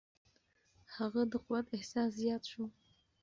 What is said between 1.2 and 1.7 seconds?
د قوت